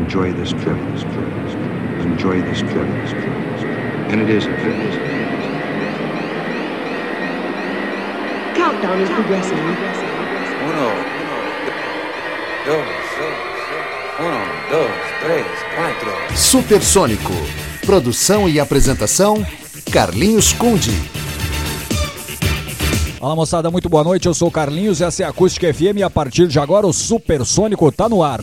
enjoy 0.00 0.32
this 0.32 0.50
trip. 0.50 0.76
Enjoy 2.00 2.40
this 2.42 2.60
trip. 2.60 2.88
And 4.10 4.20
it 4.22 4.30
is 4.30 4.46
a 4.46 4.56
trip. 4.60 4.76
Countdown 8.56 9.00
is 9.00 9.10
progressing. 9.10 9.58
Uno, 10.70 10.90
dos, 12.66 12.88
uno, 14.18 14.42
dos, 14.70 14.96
três, 15.22 15.46
quatro. 15.76 16.36
Supersônico. 16.36 17.32
Produção 17.84 18.48
e 18.48 18.58
apresentação: 18.58 19.44
Carlinhos 19.92 20.52
Conde. 20.52 20.92
Fala 23.18 23.36
moçada, 23.36 23.70
muito 23.70 23.88
boa 23.88 24.02
noite. 24.02 24.26
Eu 24.26 24.34
sou 24.34 24.48
o 24.48 24.50
Carlinhos, 24.50 25.02
essa 25.02 25.22
é 25.22 25.26
a 25.26 25.28
Acústica 25.28 25.72
FM 25.72 25.98
e 25.98 26.02
a 26.02 26.08
partir 26.08 26.48
de 26.48 26.58
agora 26.58 26.86
o 26.86 26.92
Supersônico 26.92 27.92
tá 27.92 28.08
no 28.08 28.22
ar. 28.22 28.40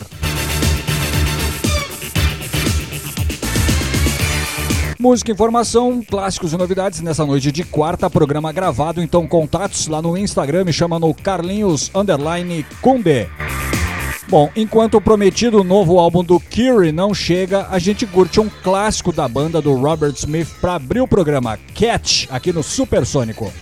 Música, 5.00 5.30
informação, 5.30 6.02
clássicos 6.02 6.52
e 6.52 6.56
novidades 6.56 7.00
nessa 7.00 7.24
noite 7.24 7.52
de 7.52 7.62
quarta, 7.62 8.10
programa 8.10 8.50
gravado. 8.50 9.00
Então, 9.00 9.28
contatos 9.28 9.86
lá 9.86 10.02
no 10.02 10.18
Instagram, 10.18 10.64
me 10.64 10.72
chama 10.72 10.98
no 10.98 11.14
Carlinhos 11.14 11.88
Underline 11.94 12.66
Kunde. 12.82 13.28
Bom, 14.28 14.50
enquanto 14.56 14.96
o 14.96 15.00
prometido 15.00 15.62
novo 15.62 16.00
álbum 16.00 16.24
do 16.24 16.40
Curie 16.40 16.90
não 16.90 17.14
chega, 17.14 17.68
a 17.70 17.78
gente 17.78 18.06
curte 18.06 18.40
um 18.40 18.48
clássico 18.48 19.12
da 19.12 19.28
banda 19.28 19.62
do 19.62 19.72
Robert 19.74 20.14
Smith 20.16 20.48
para 20.60 20.74
abrir 20.74 21.00
o 21.00 21.06
programa 21.06 21.56
Catch 21.76 22.26
aqui 22.28 22.52
no 22.52 22.64
Supersônico. 22.64 23.52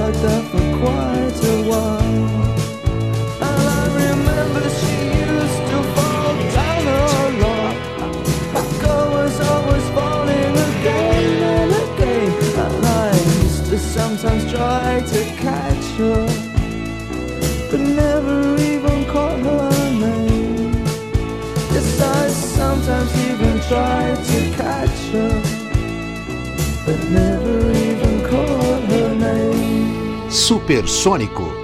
like 0.00 0.18
that 0.24 0.44
for 0.50 0.66
quite 0.82 1.38
a 1.54 1.58
while. 1.70 2.26
And 3.46 3.64
I 3.80 3.84
remember 4.02 4.62
she 4.80 4.96
used 5.34 5.62
to 5.70 5.78
fall 5.94 6.34
down 6.58 6.84
a 6.86 7.42
lot. 7.42 7.76
Was 9.14 9.40
always 9.40 9.86
falling 9.90 10.54
again 10.68 11.42
and 11.58 11.72
again. 11.84 12.30
I 12.84 13.12
used 13.42 13.64
to 13.70 13.76
sometimes 13.78 14.42
try 14.52 15.00
to 15.12 15.20
catch 15.44 15.86
her, 16.00 16.26
but 17.70 17.80
never 17.80 18.56
even 18.60 19.04
caught 19.06 19.38
her 19.38 19.70
name. 20.06 20.74
Yes, 21.72 22.00
I 22.00 22.28
sometimes 22.28 23.12
even 23.28 23.54
tried 23.70 24.18
to 24.30 24.38
catch 24.60 25.00
her, 25.14 25.32
but 26.84 26.98
never. 27.10 27.43
Supersônico. 30.44 31.63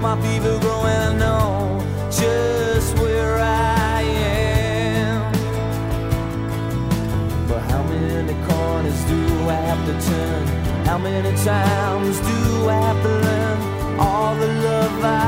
my 0.00 0.20
fever 0.22 0.58
growing, 0.60 0.86
I 0.86 1.12
know 1.14 1.84
just 2.10 2.96
where 2.98 3.38
I 3.38 4.02
am. 4.02 5.32
But 7.48 7.60
how 7.70 7.82
many 7.82 8.34
corners 8.46 9.04
do 9.04 9.48
I 9.48 9.60
have 9.70 9.86
to 9.86 9.94
turn? 10.08 10.46
How 10.86 10.98
many 10.98 11.32
times 11.44 12.20
do 12.20 12.68
I 12.68 12.76
have 12.88 13.02
to 13.02 13.08
learn 13.08 13.98
all 13.98 14.34
the 14.36 14.46
love 14.46 15.04
I 15.04 15.27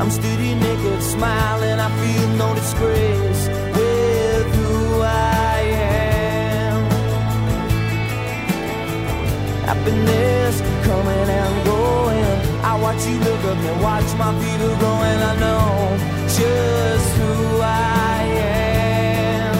I'm 0.00 0.10
studio 0.12 0.54
naked, 0.54 1.02
smiling, 1.02 1.80
I 1.80 1.88
feel 2.00 2.28
no 2.36 2.54
disgrace 2.54 3.48
with 3.74 4.46
who 4.54 5.02
I 5.02 5.58
am. 5.90 6.84
Happiness 9.66 10.60
coming 10.86 11.28
and 11.42 11.64
going. 11.66 12.38
I 12.62 12.78
watch 12.80 13.04
you 13.06 13.18
look 13.18 13.42
up 13.50 13.58
and 13.58 13.82
watch 13.82 14.08
my 14.16 14.32
feet 14.40 14.60
are 14.68 14.78
growing. 14.78 15.20
I 15.30 15.34
know 15.42 15.98
just 16.38 17.08
who 17.18 17.60
I 17.60 18.22
am. 18.54 19.56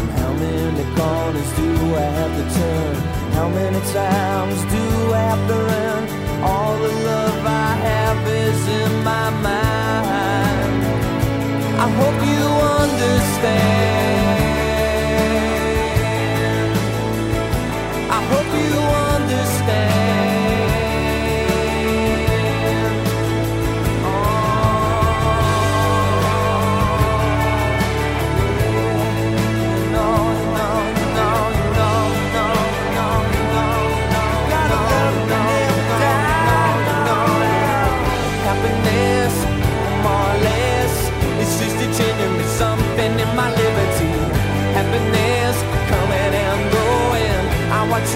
And 0.00 0.10
how 0.18 0.32
many 0.32 0.84
corners 0.98 1.50
do 1.60 1.68
I 1.94 2.08
have 2.18 2.34
to 2.38 2.44
turn? 2.58 2.94
How 3.34 3.48
many 3.48 3.80
times 3.92 4.58
do 4.74 5.14
I 5.14 5.20
have 5.30 5.48
to 5.48 5.54
run? 5.54 6.15
All 6.48 6.74
the 6.78 6.92
love 7.10 7.42
I 7.44 7.70
have 7.88 8.20
is 8.28 8.60
in 8.82 8.92
my 9.04 9.30
mind. 9.48 10.80
I 11.84 11.88
hope 11.98 12.20
you 12.32 12.44
understand. 12.82 14.25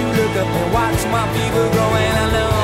you 0.01 0.07
look 0.07 0.35
up 0.37 0.49
and 0.49 0.73
watch 0.73 1.01
my 1.13 1.25
fever 1.35 1.69
growing. 1.75 2.13
I 2.25 2.33
know. 2.33 2.60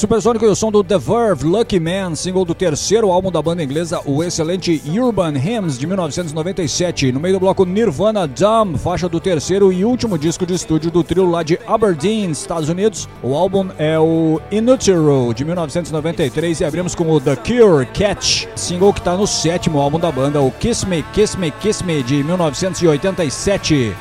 Supersônico 0.00 0.46
e 0.46 0.48
o 0.48 0.56
som 0.56 0.72
do 0.72 0.82
The 0.82 0.96
Verve, 0.96 1.44
Lucky 1.44 1.78
Man, 1.78 2.14
single 2.14 2.46
do 2.46 2.54
terceiro 2.54 3.10
álbum 3.10 3.30
da 3.30 3.42
banda 3.42 3.62
inglesa, 3.62 4.00
o 4.06 4.24
excelente 4.24 4.82
Urban 4.86 5.34
Hymns, 5.36 5.78
de 5.78 5.86
1997. 5.86 7.12
No 7.12 7.20
meio 7.20 7.34
do 7.34 7.40
bloco 7.40 7.66
Nirvana 7.66 8.26
Dumb, 8.26 8.78
faixa 8.78 9.10
do 9.10 9.20
terceiro 9.20 9.70
e 9.70 9.84
último 9.84 10.16
disco 10.16 10.46
de 10.46 10.54
estúdio 10.54 10.90
do 10.90 11.04
trio 11.04 11.30
lá 11.30 11.42
de 11.42 11.60
Aberdeen, 11.66 12.30
Estados 12.30 12.70
Unidos. 12.70 13.06
O 13.22 13.34
álbum 13.34 13.68
é 13.76 13.98
o 13.98 14.40
In 14.50 14.70
Utero, 14.70 15.34
de 15.34 15.44
1993. 15.44 16.60
E 16.60 16.64
abrimos 16.64 16.94
com 16.94 17.10
o 17.10 17.20
The 17.20 17.36
Cure, 17.36 17.84
Catch, 17.84 18.46
single 18.56 18.94
que 18.94 19.00
está 19.00 19.14
no 19.14 19.26
sétimo 19.26 19.78
álbum 19.78 19.98
da 19.98 20.10
banda, 20.10 20.40
o 20.40 20.50
Kiss 20.50 20.86
Me, 20.86 21.02
Kiss 21.12 21.38
Me, 21.38 21.50
Kiss 21.50 21.84
Me, 21.84 22.02
de 22.02 22.24
1987. 22.24 23.94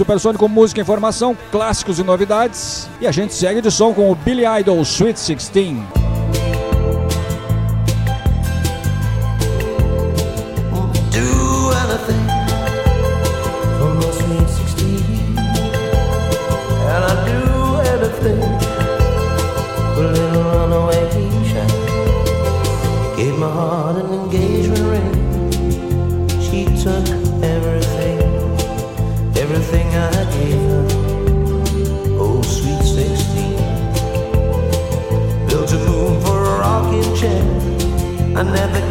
Supersônico 0.00 0.48
Música 0.48 0.80
e 0.80 0.82
Informação, 0.82 1.36
clássicos 1.52 1.98
e 1.98 2.02
novidades. 2.02 2.88
E 3.02 3.06
a 3.06 3.12
gente 3.12 3.34
segue 3.34 3.60
de 3.60 3.70
som 3.70 3.92
com 3.92 4.10
o 4.10 4.14
Billy 4.14 4.44
Idol 4.46 4.80
Sweet 4.80 5.20
16. 5.20 5.76
Do 11.12 11.70
anything 11.74 12.39
I 38.40 38.42
never 38.42 38.89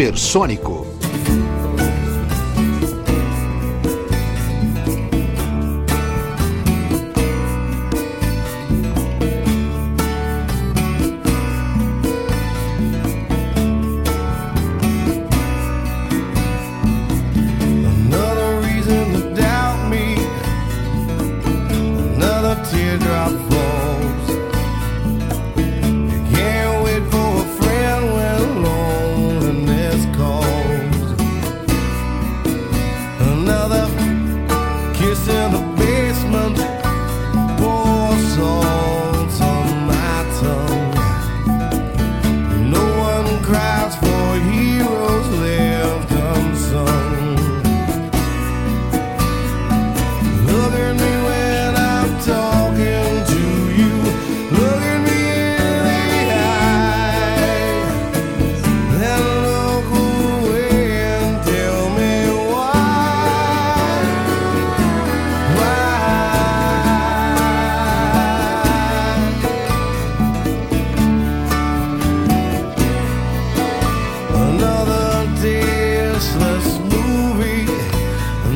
sixteen. 0.00 0.79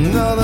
another 0.07 0.44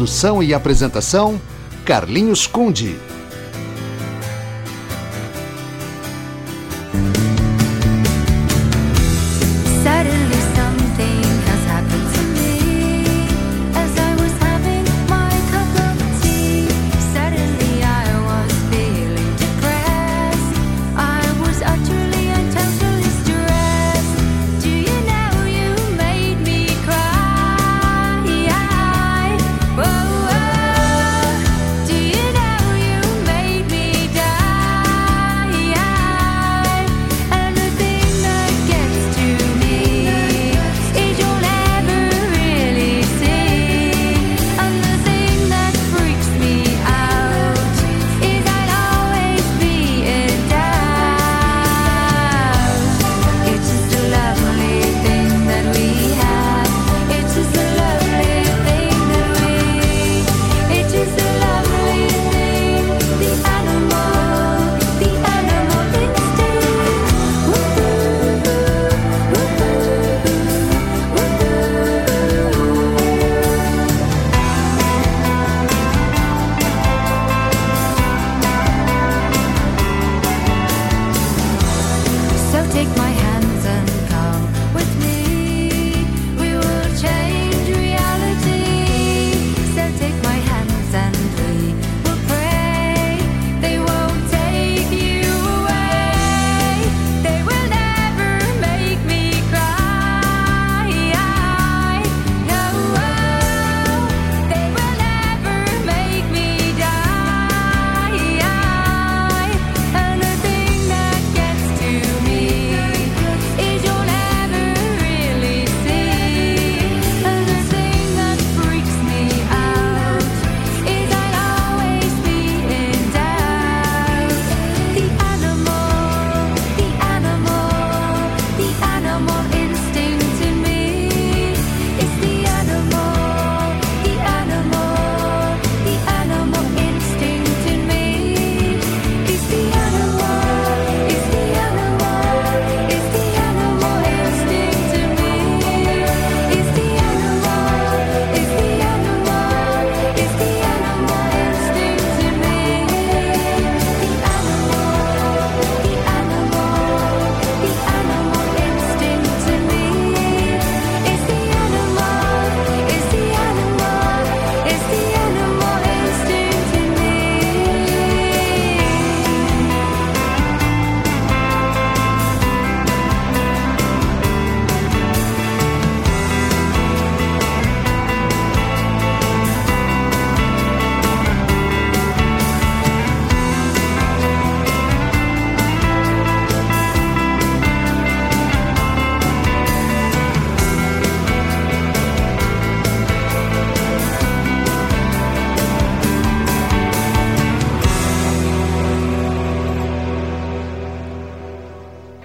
Produção 0.00 0.42
e 0.42 0.54
apresentação: 0.54 1.38
Carlinhos 1.84 2.46
Conde. 2.46 2.96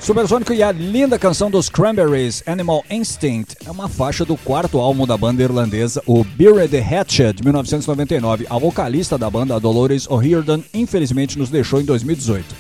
Supersônico 0.06 0.54
e 0.54 0.62
a 0.62 0.72
linda 0.72 1.18
canção 1.18 1.50
dos 1.50 1.68
Cranberries, 1.68 2.44
Animal 2.46 2.86
Instinct, 2.92 3.56
é 3.66 3.72
uma 3.72 3.90
faixa 3.90 4.24
do 4.24 4.38
quarto 4.38 4.78
álbum 4.78 5.08
da 5.08 5.18
banda 5.18 5.42
irlandesa, 5.42 6.00
o 6.06 6.24
the 6.24 6.80
Hatchet, 6.80 7.34
de 7.34 7.44
1999. 7.44 8.46
A 8.48 8.60
vocalista 8.60 9.18
da 9.18 9.28
banda, 9.32 9.60
Dolores 9.60 10.08
O'Riordan, 10.08 10.62
infelizmente 10.76 11.40
nos 11.40 11.50
deixou 11.50 11.82
em 11.82 11.86
2018. 11.86 12.55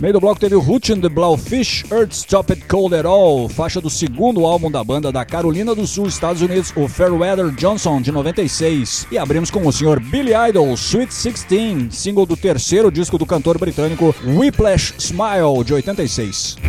Meio 0.00 0.12
do 0.12 0.20
bloco 0.20 0.38
teve 0.38 0.54
o 0.54 0.60
Hooch 0.60 0.92
and 0.92 1.00
the 1.00 1.08
Blowfish, 1.08 1.84
Earth 1.90 2.12
Stop 2.12 2.52
It 2.52 2.66
Cold 2.68 2.94
at 2.94 3.04
All, 3.04 3.48
faixa 3.48 3.80
do 3.80 3.90
segundo 3.90 4.46
álbum 4.46 4.70
da 4.70 4.84
banda 4.84 5.10
da 5.10 5.24
Carolina 5.24 5.74
do 5.74 5.88
Sul, 5.88 6.06
Estados 6.06 6.40
Unidos, 6.40 6.72
o 6.76 6.86
Fairweather 6.86 7.50
Johnson, 7.50 8.00
de 8.00 8.12
96. 8.12 9.08
E 9.10 9.18
abrimos 9.18 9.50
com 9.50 9.66
o 9.66 9.72
Sr. 9.72 9.98
Billy 9.98 10.32
Idol, 10.48 10.72
Sweet 10.74 11.12
16, 11.12 11.92
single 11.92 12.26
do 12.26 12.36
terceiro 12.36 12.92
disco 12.92 13.18
do 13.18 13.26
cantor 13.26 13.58
britânico 13.58 14.14
Whiplash 14.24 14.94
Smile, 14.98 15.64
de 15.64 15.74
86. 15.74 16.67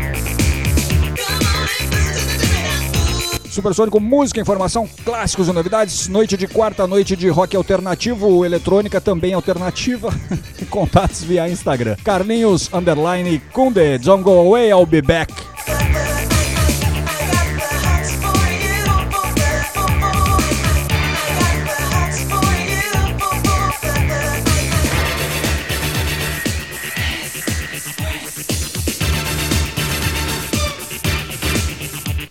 Supersônico, 3.59 3.99
música, 3.99 4.39
informação, 4.39 4.87
clássicos 5.03 5.49
e 5.49 5.51
novidades. 5.51 6.07
Noite 6.07 6.37
de 6.37 6.47
quarta, 6.47 6.87
noite 6.87 7.13
de 7.13 7.27
rock 7.27 7.57
alternativo, 7.57 8.45
eletrônica 8.45 9.01
também 9.01 9.33
alternativa. 9.33 10.13
Contatos 10.69 11.25
via 11.25 11.49
Instagram. 11.49 11.97
Carlinhos, 12.01 12.69
underline, 12.73 13.41
Kunde, 13.51 13.97
don't 13.97 14.23
go 14.23 14.39
away, 14.39 14.69
I'll 14.69 14.85
be 14.85 15.01
back. 15.01 15.33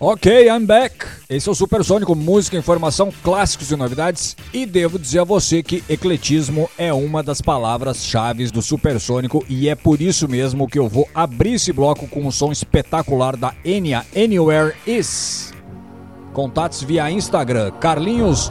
Ok, 0.01 0.49
I'm 0.49 0.65
back. 0.65 1.08
Esse 1.31 1.47
é 1.47 1.53
o 1.53 1.55
Supersônico, 1.55 2.15
música, 2.15 2.57
informação, 2.57 3.13
clássicos 3.23 3.71
e 3.71 3.77
novidades. 3.77 4.35
E 4.51 4.65
devo 4.65 4.99
dizer 4.99 5.19
a 5.19 5.25
você 5.25 5.63
que 5.63 5.85
ecletismo 5.87 6.71
é 6.79 6.91
uma 6.91 7.23
das 7.23 7.43
palavras-chave 7.43 8.51
do 8.51 8.63
Supersônico 8.63 9.45
e 9.47 9.69
é 9.69 9.75
por 9.75 10.01
isso 10.01 10.27
mesmo 10.27 10.67
que 10.67 10.79
eu 10.79 10.89
vou 10.89 11.07
abrir 11.15 11.55
esse 11.55 11.71
bloco 11.71 12.09
com 12.09 12.27
um 12.27 12.31
som 12.31 12.51
espetacular 12.51 13.37
da 13.37 13.55
Enya 13.63 14.07
Anywhere 14.17 14.75
Is. 14.87 15.53
Contatos 16.33 16.83
via 16.83 17.11
Instagram, 17.11 17.73
Carlinhos 17.73 18.51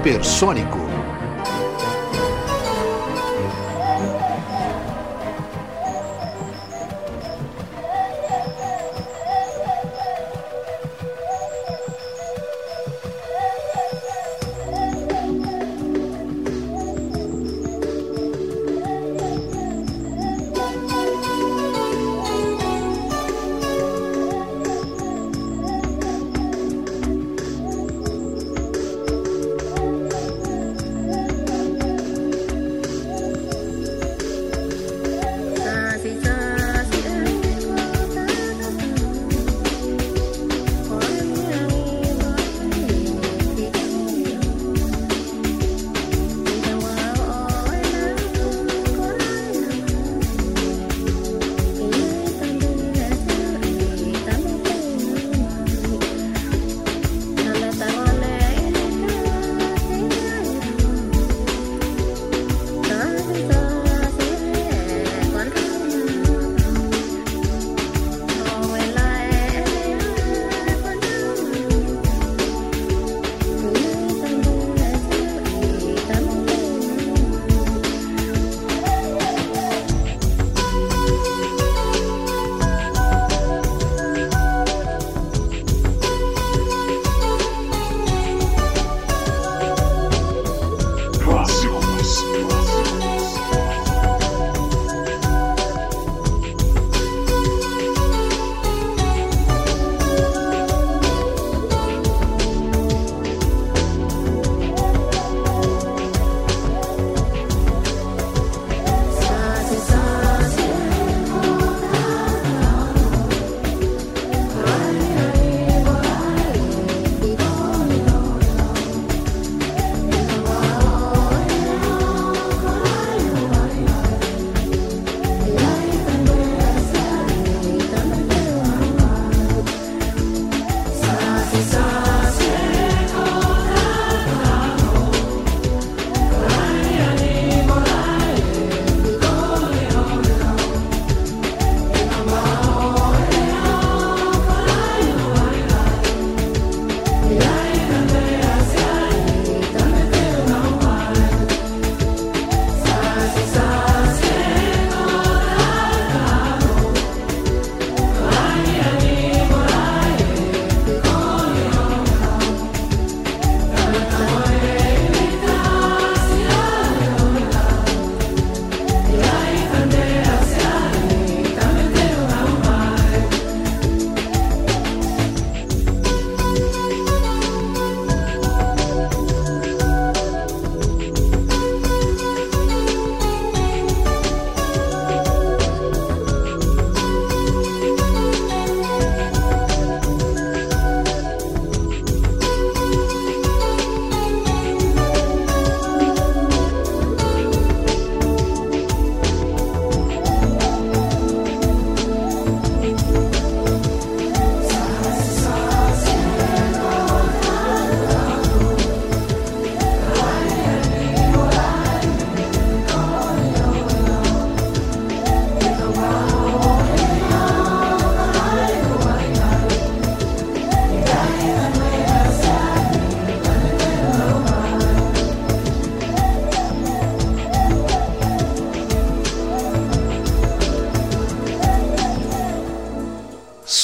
supersônico. 0.00 0.89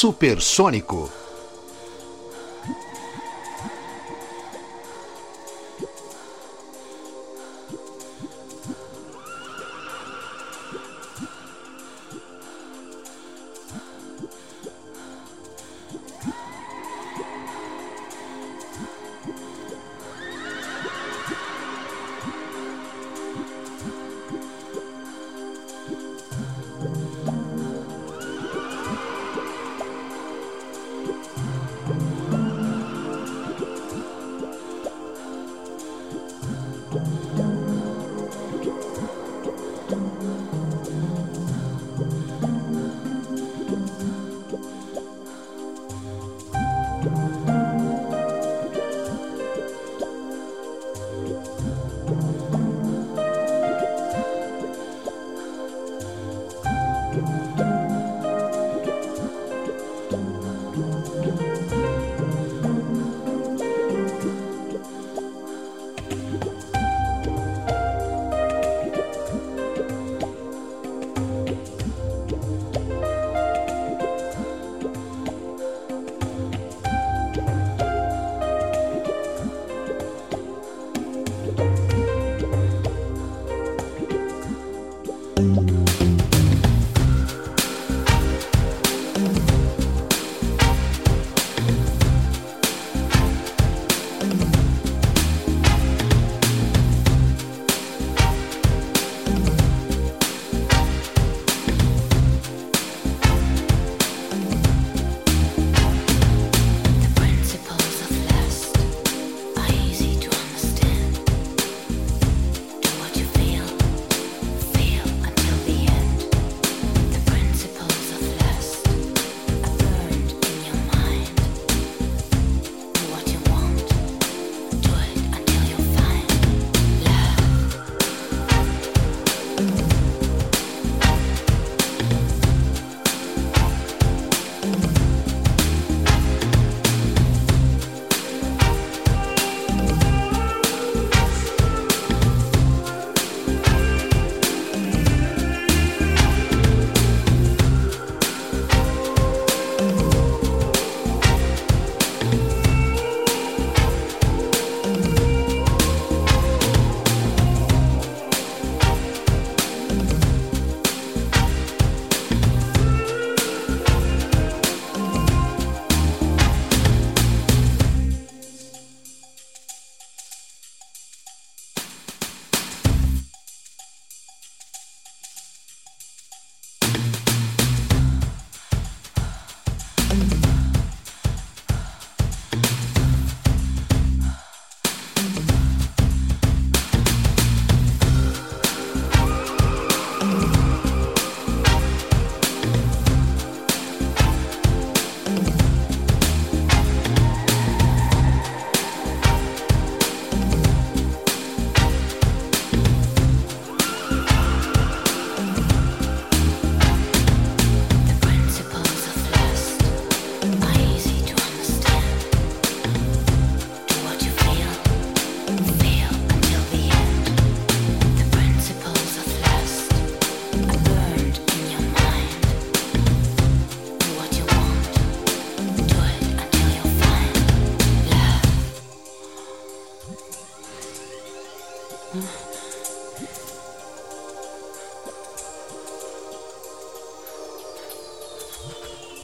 Supersônico. 0.07 1.16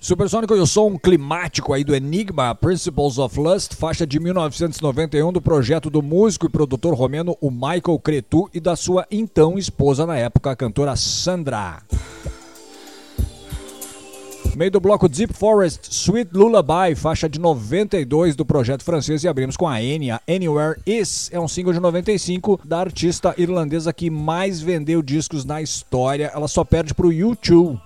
Supersônico 0.00 0.57
e 0.57 0.59
o 0.59 0.66
som 0.66 0.98
climático 0.98 1.72
aí 1.72 1.85
do 1.85 1.94
Enigma, 1.94 2.55
Principles 2.57 3.18
of 3.18 3.38
Lust, 3.38 3.76
faixa 3.76 4.05
de 4.05 4.18
1991 4.18 5.33
do 5.33 5.40
projeto 5.40 5.88
do 5.88 6.02
músico 6.02 6.44
e 6.44 6.50
produtor 6.50 6.92
romeno 6.92 7.37
o 7.40 7.50
Michael 7.52 8.00
Cretu 8.02 8.50
e 8.52 8.59
da 8.59 8.74
sua 8.74 9.07
então 9.11 9.57
esposa 9.57 10.05
na 10.05 10.18
época, 10.18 10.50
a 10.50 10.57
cantora 10.57 10.96
Sandra. 10.96 11.81
Meio 14.54 14.70
do 14.70 14.80
bloco 14.80 15.08
Deep 15.08 15.32
Forest, 15.32 15.90
Sweet 15.90 16.30
Lullaby, 16.34 16.94
faixa 16.94 17.26
de 17.26 17.40
92 17.40 18.36
do 18.36 18.44
projeto 18.44 18.84
francês 18.84 19.24
e 19.24 19.28
abrimos 19.28 19.56
com 19.56 19.66
a 19.66 19.82
Enya, 19.82 20.20
Anywhere 20.28 20.78
Is, 20.84 21.30
é 21.32 21.40
um 21.40 21.48
single 21.48 21.72
de 21.72 21.80
95 21.80 22.60
da 22.62 22.80
artista 22.80 23.34
irlandesa 23.38 23.94
que 23.94 24.10
mais 24.10 24.60
vendeu 24.60 25.00
discos 25.00 25.46
na 25.46 25.62
história, 25.62 26.30
ela 26.34 26.46
só 26.48 26.64
perde 26.64 26.92
pro 26.92 27.08
U2. 27.08 27.80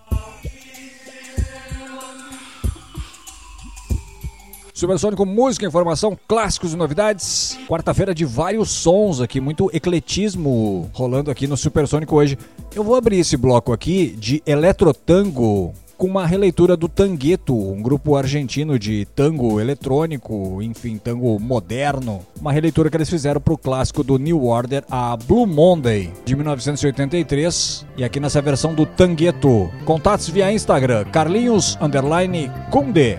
Supersônico, 4.75 5.25
música, 5.25 5.65
informação, 5.65 6.19
clássicos 6.29 6.75
e 6.75 6.77
novidades. 6.77 7.59
Quarta-feira 7.67 8.15
de 8.15 8.27
vários 8.27 8.71
sons 8.71 9.21
aqui, 9.21 9.41
muito 9.41 9.71
ecletismo 9.73 10.91
rolando 10.93 11.31
aqui 11.31 11.47
no 11.47 11.57
Supersônico 11.57 12.15
hoje. 12.15 12.37
Eu 12.75 12.85
vou 12.85 12.97
abrir 12.97 13.21
esse 13.21 13.37
bloco 13.37 13.73
aqui 13.73 14.09
de 14.19 14.43
Eletrotango 14.45 15.73
com 15.97 16.07
uma 16.07 16.27
releitura 16.27 16.77
do 16.77 16.89
Tangueto, 16.89 17.55
um 17.55 17.81
grupo 17.81 18.17
argentino 18.17 18.79
de 18.79 19.07
tango 19.15 19.61
eletrônico, 19.61 20.63
enfim, 20.63 20.99
tango 20.99 21.39
moderno. 21.39 22.21
Uma 22.41 22.53
releitura 22.53 22.91
que 22.91 22.97
eles 22.97 23.11
fizeram 23.11 23.41
para 23.41 23.55
o 23.55 23.59
clássico 23.59 24.03
do 24.03 24.19
New 24.19 24.45
Order, 24.45 24.85
a 24.91 25.17
Blue 25.17 25.47
Monday, 25.47 26.13
de 26.25 26.37
1983. 26.37 27.87
E 27.97 28.05
aqui 28.05 28.21
nessa 28.21 28.43
versão 28.43 28.75
do 28.75 28.85
Tangueto. 28.85 29.71
Contatos 29.85 30.29
via 30.29 30.53
Instagram, 30.53 31.05
Carlinhos 31.07 31.79
Underline 31.81 32.51
Kunde. 32.71 33.19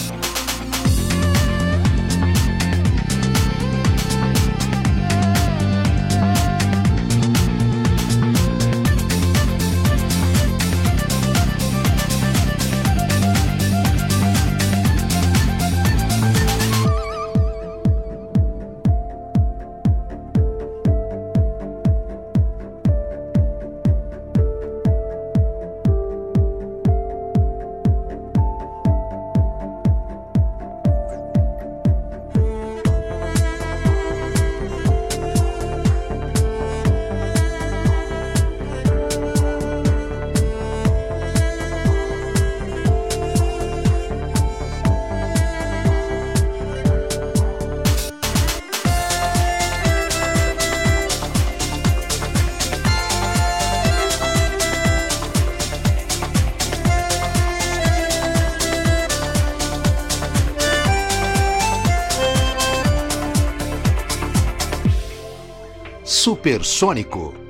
Supersônico. 66.81 67.40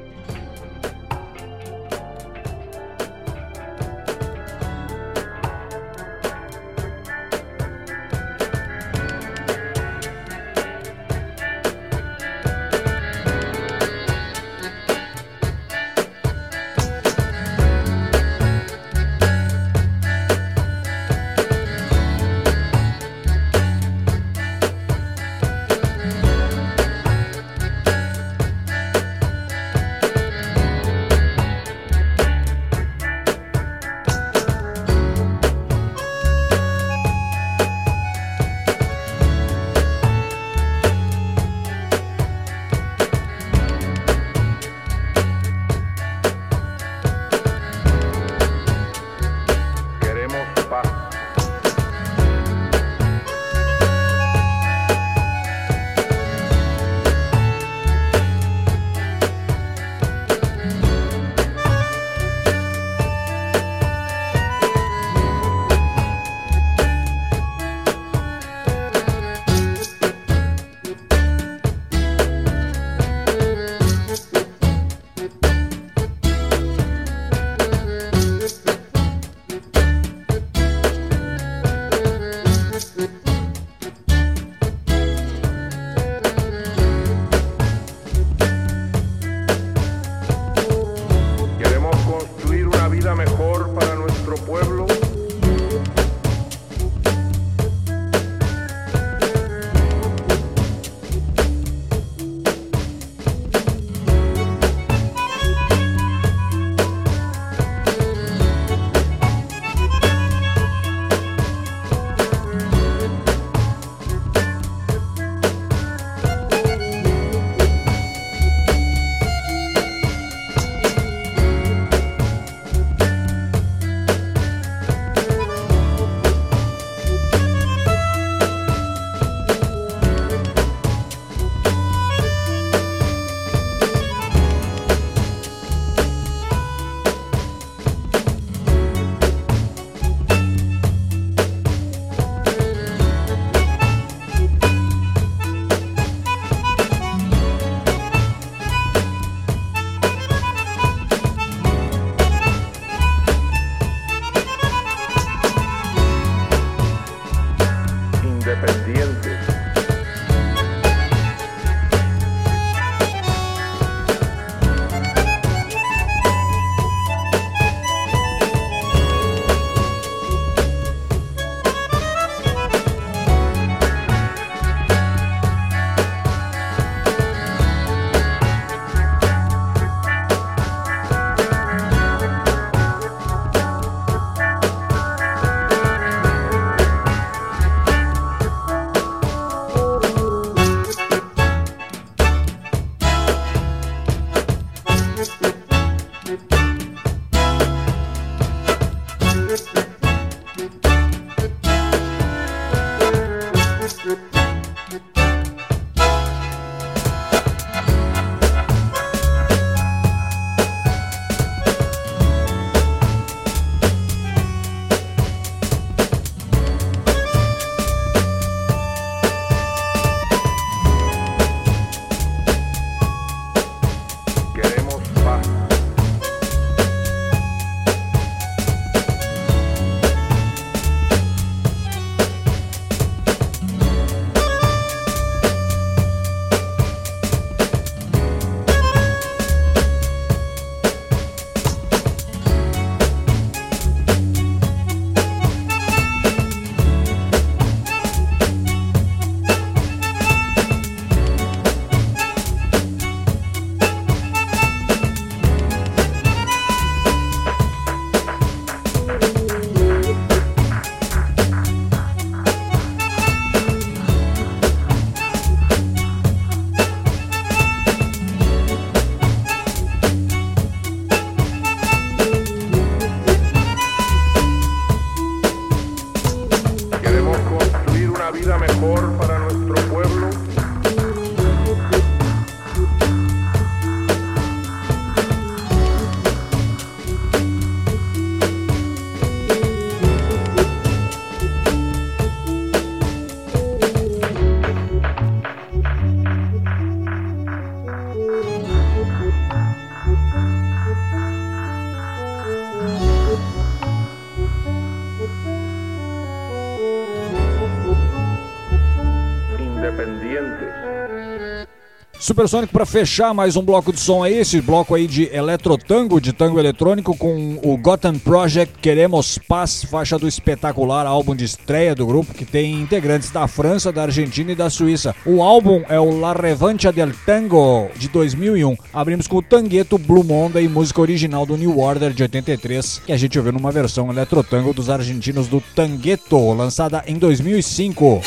Supersônico 312.32 312.72
para 312.72 312.86
fechar 312.86 313.34
mais 313.34 313.58
um 313.58 313.62
bloco 313.62 313.92
de 313.92 314.00
som 314.00 314.24
aí, 314.24 314.38
esse 314.38 314.62
bloco 314.62 314.96
aí 314.96 315.06
de 315.06 315.30
eletrotango, 315.36 316.22
de 316.22 316.32
tango 316.32 316.58
eletrônico 316.58 317.14
com 317.18 317.60
o 317.62 317.76
Gotham 317.76 318.18
Project 318.18 318.80
Queremos 318.80 319.38
Paz, 319.38 319.84
faixa 319.84 320.18
do 320.18 320.30
espetacular 320.30 321.06
álbum 321.06 321.36
de 321.36 321.44
estreia 321.44 321.94
do 321.94 322.06
grupo 322.06 322.34
que 322.34 322.46
tem 322.46 322.80
integrantes 322.80 323.32
da 323.32 323.50
França, 323.50 323.92
da 323.92 324.04
Argentina 324.04 324.54
e 324.54 324.56
da 324.56 324.70
Suíça. 324.70 325.14
O 325.26 325.44
álbum 325.44 325.84
é 325.90 326.00
o 326.00 326.22
La 326.22 326.32
Revancha 326.32 326.90
del 326.90 327.12
Tango 327.26 327.90
de 327.98 328.08
2001. 328.08 328.78
Abrimos 328.94 329.28
com 329.28 329.36
o 329.36 329.42
Tangueto 329.42 329.98
Blue 329.98 330.24
Monday, 330.24 330.70
música 330.70 331.02
original 331.02 331.46
do 331.46 331.58
New 331.58 331.80
Order 331.80 332.14
de 332.14 332.24
83, 332.24 333.02
que 333.08 333.12
a 333.12 333.18
gente 333.18 333.38
ouviu 333.38 333.52
numa 333.52 333.74
versão 333.74 334.10
eletrotango 334.10 334.74
dos 334.74 334.90
argentinos 334.90 335.50
do 335.50 335.62
Tangueto, 335.76 336.54
lançada 336.54 337.04
em 337.06 337.18
2005. 337.18 338.22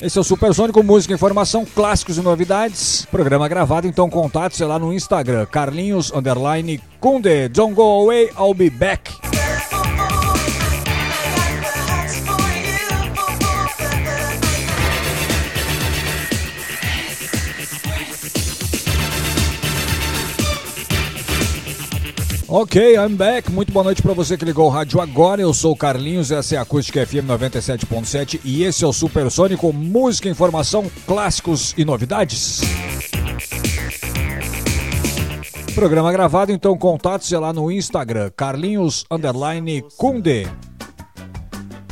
Esse 0.00 0.16
é 0.16 0.20
o 0.20 0.24
Supersônico, 0.24 0.80
música, 0.84 1.12
informação, 1.12 1.64
clássicos 1.64 2.18
e 2.18 2.22
novidades. 2.22 3.04
Programa 3.10 3.48
gravado, 3.48 3.88
então 3.88 4.08
contatos 4.08 4.60
é 4.60 4.64
lá 4.64 4.78
no 4.78 4.92
Instagram, 4.92 5.44
Carlinhos 5.46 6.12
Underline 6.12 6.80
Kunde. 7.00 7.48
Don't 7.48 7.74
go 7.74 8.02
away, 8.02 8.30
I'll 8.38 8.54
be 8.54 8.70
back. 8.70 9.27
Ok, 22.50 22.94
I'm 22.96 23.14
back. 23.14 23.52
Muito 23.52 23.70
boa 23.70 23.84
noite 23.84 24.00
para 24.00 24.14
você 24.14 24.34
que 24.34 24.42
ligou 24.42 24.64
o 24.64 24.70
rádio 24.70 25.02
agora. 25.02 25.42
Eu 25.42 25.52
sou 25.52 25.72
o 25.72 25.76
Carlinhos, 25.76 26.30
essa 26.30 26.54
é 26.54 26.58
a 26.58 26.62
Acústica 26.62 27.06
FM 27.06 27.26
97.7 27.28 28.40
e 28.42 28.62
esse 28.62 28.82
é 28.82 28.86
o 28.86 28.92
Supersônico, 28.92 29.70
música, 29.70 30.30
informação, 30.30 30.90
clássicos 31.06 31.74
e 31.76 31.84
novidades. 31.84 32.62
Programa 35.74 36.10
gravado, 36.10 36.50
então 36.50 36.74
contatos 36.78 37.30
é 37.30 37.38
lá 37.38 37.52
no 37.52 37.70
Instagram, 37.70 38.30
Carlinhos 38.34 39.04
Underline 39.10 39.84
Kunde. 39.98 40.48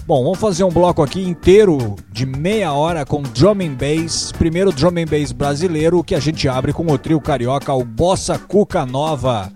Bom, 0.06 0.24
vamos 0.24 0.38
fazer 0.38 0.64
um 0.64 0.70
bloco 0.70 1.02
aqui 1.02 1.20
inteiro 1.20 1.96
de 2.10 2.24
meia 2.24 2.72
hora 2.72 3.04
com 3.04 3.20
drum 3.20 3.58
and 3.60 3.74
bass. 3.74 4.32
Primeiro 4.32 4.72
drum 4.72 4.88
and 4.96 5.04
bass 5.04 5.32
brasileiro 5.32 6.02
que 6.02 6.14
a 6.14 6.20
gente 6.20 6.48
abre 6.48 6.72
com 6.72 6.86
o 6.86 6.96
trio 6.96 7.20
carioca, 7.20 7.74
o 7.74 7.84
Bossa 7.84 8.38
Cuca 8.38 8.86
Nova. 8.86 9.52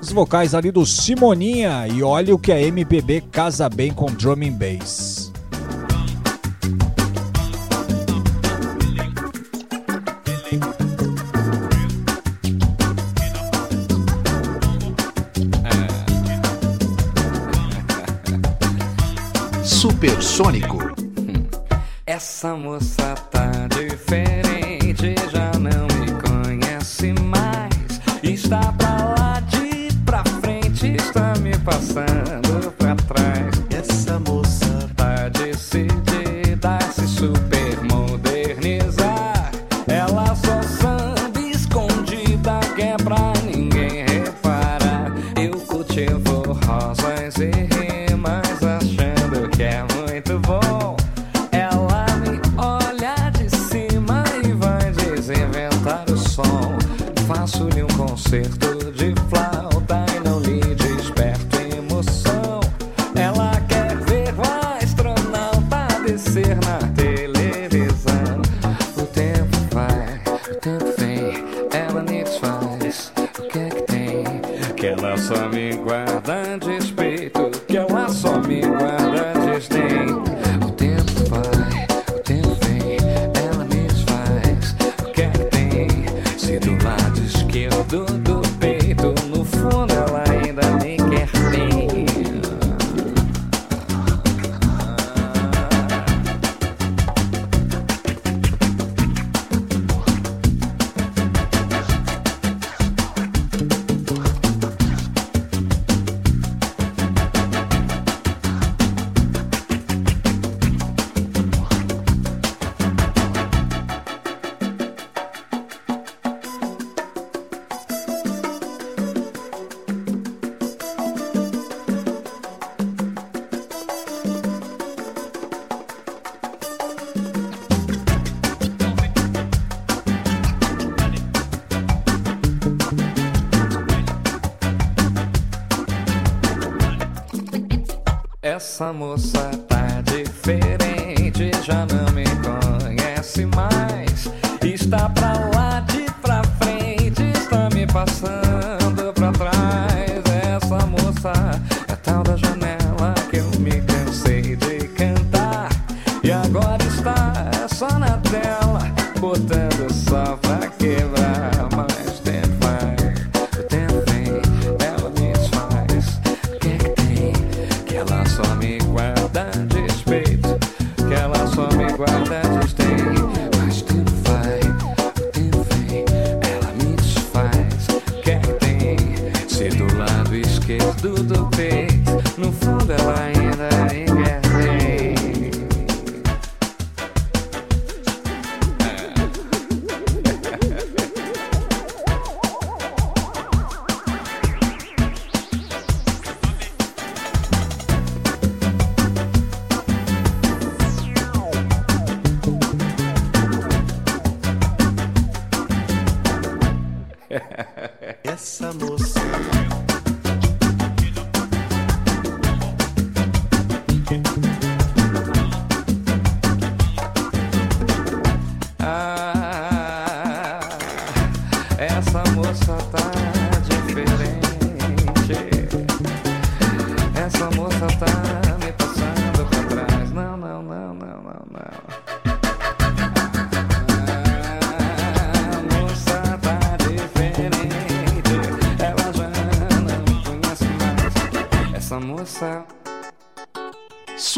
Os 0.00 0.12
vocais 0.12 0.54
ali 0.54 0.70
do 0.70 0.86
Simoninha 0.86 1.88
e 1.88 2.02
olha 2.04 2.32
o 2.32 2.38
que 2.38 2.52
a 2.52 2.62
MPB 2.62 3.22
casa 3.32 3.68
bem 3.68 3.92
com 3.92 4.06
drum 4.06 4.34
and 4.44 4.52
bass. 4.52 5.32
Supersônico. 19.64 20.78
Essa 22.06 22.54
moça 22.54 23.14
tá 23.30 23.50
diferente, 23.68 25.14
já 25.32 25.50
não 25.58 25.86
me 25.98 26.12
conhece 26.22 27.12
mais. 27.14 28.00
Está 28.22 28.72
pra 28.72 28.88
lá 28.88 29.17
passando 31.68 32.47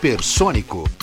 Supersônico. 0.00 0.99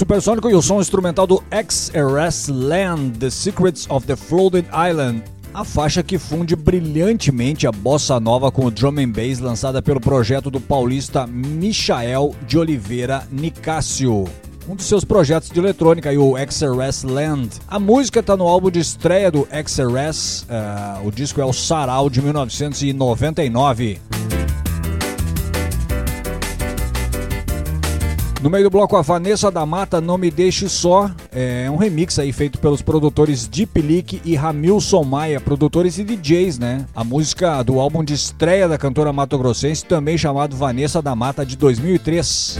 Supersônico 0.00 0.48
e 0.48 0.54
o 0.54 0.62
som 0.62 0.80
instrumental 0.80 1.26
do 1.26 1.42
XRS 1.50 2.48
Land, 2.48 3.18
The 3.18 3.28
Secrets 3.28 3.86
of 3.90 4.06
the 4.06 4.16
Floated 4.16 4.66
Island. 4.72 5.22
A 5.52 5.62
faixa 5.62 6.02
que 6.02 6.18
funde 6.18 6.56
brilhantemente 6.56 7.66
a 7.66 7.70
bossa 7.70 8.18
nova 8.18 8.50
com 8.50 8.64
o 8.64 8.70
drum 8.70 8.98
and 8.98 9.10
bass 9.10 9.40
lançada 9.40 9.82
pelo 9.82 10.00
projeto 10.00 10.50
do 10.50 10.58
paulista 10.58 11.26
Michael 11.26 12.34
de 12.46 12.56
Oliveira 12.56 13.28
Nicásio. 13.30 14.24
Um 14.66 14.74
dos 14.74 14.86
seus 14.86 15.04
projetos 15.04 15.50
de 15.50 15.58
eletrônica, 15.58 16.10
o 16.18 16.34
XRS 16.38 17.02
Land. 17.04 17.50
A 17.68 17.78
música 17.78 18.20
está 18.20 18.34
no 18.34 18.48
álbum 18.48 18.70
de 18.70 18.80
estreia 18.80 19.30
do 19.30 19.46
XRS, 19.52 20.46
eh, 20.48 21.00
o 21.04 21.10
disco 21.10 21.42
é 21.42 21.44
o 21.44 21.52
Sarau 21.52 22.08
de 22.08 22.22
1999. 22.22 24.00
No 28.42 28.48
meio 28.48 28.64
do 28.64 28.70
bloco, 28.70 28.96
a 28.96 29.02
Vanessa 29.02 29.50
da 29.50 29.66
Mata, 29.66 30.00
Não 30.00 30.16
Me 30.16 30.30
Deixe 30.30 30.66
Só, 30.66 31.10
é 31.30 31.70
um 31.70 31.76
remix 31.76 32.18
aí 32.18 32.32
feito 32.32 32.58
pelos 32.58 32.80
produtores 32.80 33.46
Deep 33.46 33.82
Leak 33.82 34.22
e 34.24 34.34
Ramilson 34.34 35.04
Maia, 35.04 35.38
produtores 35.38 35.98
e 35.98 36.04
DJs, 36.04 36.58
né? 36.58 36.86
A 36.96 37.04
música 37.04 37.62
do 37.62 37.78
álbum 37.78 38.02
de 38.02 38.14
estreia 38.14 38.66
da 38.66 38.78
cantora 38.78 39.12
Mato 39.12 39.36
Grossense, 39.36 39.84
também 39.84 40.16
chamado 40.16 40.56
Vanessa 40.56 41.02
da 41.02 41.14
Mata, 41.14 41.44
de 41.44 41.54
2003. 41.54 42.58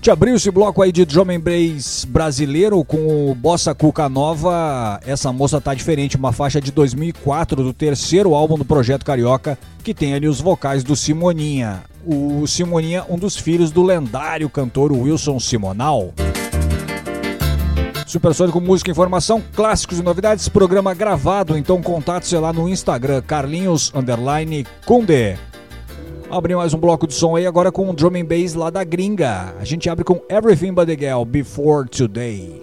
Te 0.00 0.12
abriu 0.12 0.36
esse 0.36 0.50
bloco 0.50 0.80
aí 0.80 0.92
de 0.92 1.04
drum 1.04 1.30
and 1.30 1.40
bass 1.40 2.04
brasileiro 2.04 2.84
com 2.84 3.30
o 3.30 3.34
Bossa 3.34 3.74
Cuca 3.74 4.08
Nova. 4.08 5.00
Essa 5.04 5.32
moça 5.32 5.60
tá 5.60 5.74
diferente, 5.74 6.16
uma 6.16 6.32
faixa 6.32 6.60
de 6.60 6.70
2004 6.70 7.64
do 7.64 7.72
terceiro 7.72 8.32
álbum 8.32 8.56
do 8.56 8.64
Projeto 8.64 9.04
Carioca, 9.04 9.58
que 9.82 9.92
tem 9.92 10.14
ali 10.14 10.28
os 10.28 10.40
vocais 10.40 10.84
do 10.84 10.94
Simoninha. 10.94 11.82
O 12.06 12.46
Simoninha, 12.46 13.04
um 13.08 13.18
dos 13.18 13.36
filhos 13.36 13.72
do 13.72 13.82
lendário 13.82 14.48
cantor 14.48 14.92
Wilson 14.92 15.40
Simonal. 15.40 16.14
Supersônico 18.06 18.60
Música 18.60 18.90
Informação, 18.90 19.42
clássicos 19.54 19.98
e 19.98 20.02
novidades, 20.02 20.48
programa 20.48 20.94
gravado, 20.94 21.58
então 21.58 21.82
contate-se 21.82 22.36
lá 22.36 22.52
no 22.52 22.68
Instagram, 22.68 23.20
Carlinhos 23.20 23.92
Underline 23.94 24.64
Conde. 24.86 25.36
Abrir 26.30 26.56
mais 26.56 26.74
um 26.74 26.78
bloco 26.78 27.06
de 27.06 27.14
som 27.14 27.36
aí 27.36 27.46
agora 27.46 27.72
com 27.72 27.88
o 27.88 27.92
drum 27.94 28.14
and 28.14 28.26
bass 28.26 28.52
lá 28.54 28.68
da 28.68 28.84
gringa. 28.84 29.54
A 29.58 29.64
gente 29.64 29.88
abre 29.88 30.04
com 30.04 30.20
Everything 30.28 30.74
But 30.74 30.86
The 30.86 30.96
Girl, 30.96 31.24
Before 31.24 31.88
Today. 31.88 32.62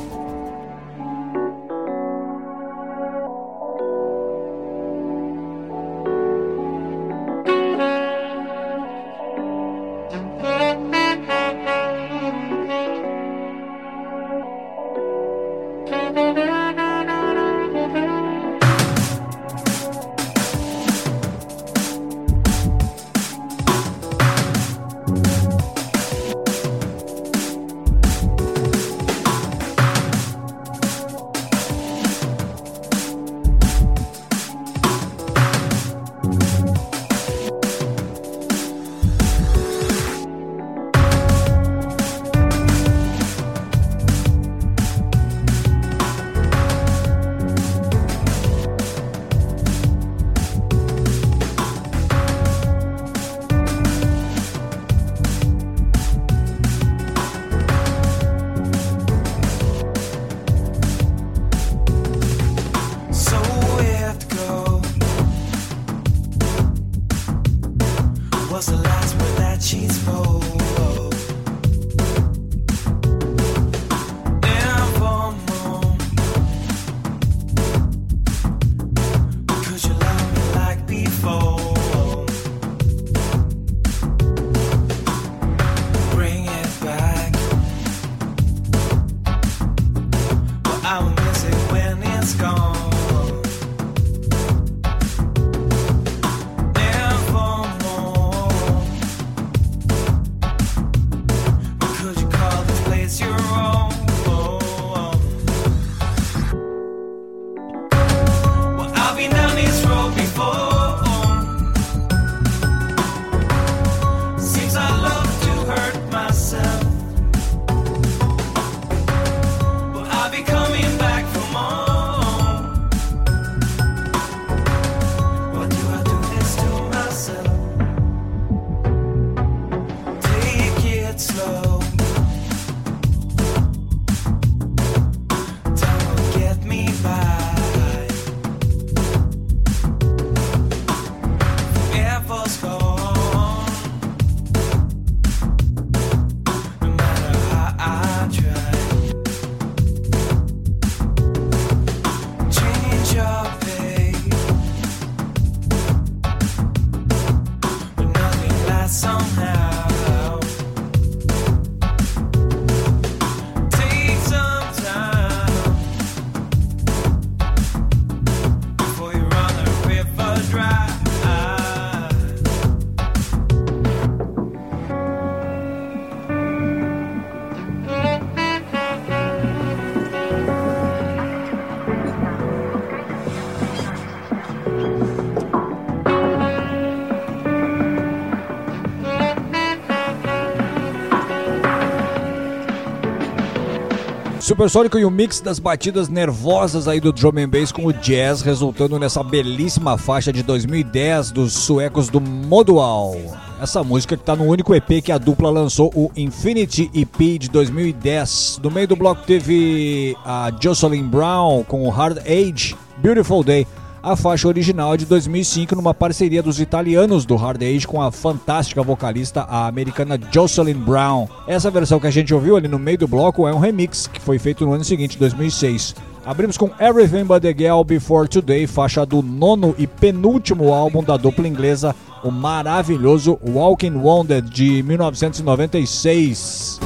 Supersônico 194.61 194.99
e 194.99 195.05
o 195.05 195.09
mix 195.09 195.41
das 195.41 195.57
batidas 195.57 196.07
nervosas 196.07 196.87
aí 196.87 196.99
do 196.99 197.11
drum 197.11 197.31
and 197.39 197.49
bass 197.49 197.71
com 197.71 197.83
o 197.83 197.91
jazz, 197.91 198.43
resultando 198.43 198.99
nessa 198.99 199.23
belíssima 199.23 199.97
faixa 199.97 200.31
de 200.31 200.43
2010 200.43 201.31
dos 201.31 201.51
suecos 201.51 202.09
do 202.09 202.21
Modual. 202.21 203.15
Essa 203.59 203.83
música 203.83 204.15
que 204.15 204.23
tá 204.23 204.35
no 204.35 204.43
único 204.43 204.75
EP 204.75 205.03
que 205.03 205.11
a 205.11 205.17
dupla 205.17 205.49
lançou, 205.49 205.91
o 205.95 206.11
Infinity 206.15 206.91
EP 206.93 207.39
de 207.39 207.49
2010. 207.49 208.59
No 208.61 208.69
meio 208.69 208.87
do 208.87 208.95
bloco 208.95 209.23
teve 209.25 210.15
a 210.23 210.51
Jocelyn 210.61 211.07
Brown 211.07 211.63
com 211.63 211.87
o 211.87 211.89
Hard 211.89 212.19
Age, 212.19 212.75
Beautiful 212.97 213.43
Day. 213.43 213.65
A 214.03 214.15
faixa 214.15 214.47
original 214.47 214.95
é 214.95 214.97
de 214.97 215.05
2005 215.05 215.75
numa 215.75 215.93
parceria 215.93 216.41
dos 216.41 216.59
italianos 216.59 217.23
do 217.23 217.35
Hard 217.35 217.61
Age 217.61 217.85
com 217.85 218.01
a 218.01 218.11
fantástica 218.11 218.81
vocalista 218.81 219.41
a 219.41 219.67
americana 219.67 220.19
Jocelyn 220.31 220.73
Brown. 220.73 221.27
Essa 221.45 221.69
versão 221.69 221.99
que 221.99 222.07
a 222.07 222.11
gente 222.11 222.33
ouviu 222.33 222.57
ali 222.57 222.67
no 222.67 222.79
meio 222.79 222.97
do 222.97 223.07
bloco 223.07 223.47
é 223.47 223.53
um 223.53 223.59
remix 223.59 224.07
que 224.07 224.19
foi 224.19 224.39
feito 224.39 224.65
no 224.65 224.73
ano 224.73 224.83
seguinte, 224.83 225.19
2006. 225.19 225.93
Abrimos 226.25 226.57
com 226.57 226.71
Everything 226.79 227.25
But 227.25 227.43
The 227.43 227.53
Girl 227.55 227.83
Before 227.83 228.27
Today, 228.27 228.65
faixa 228.65 229.05
do 229.05 229.21
nono 229.21 229.75
e 229.77 229.85
penúltimo 229.85 230.73
álbum 230.73 231.03
da 231.03 231.15
dupla 231.15 231.47
inglesa, 231.47 231.95
o 232.23 232.31
maravilhoso 232.31 233.37
Walking 233.47 233.97
Wounded 233.97 234.49
de 234.49 234.81
1996. 234.81 236.79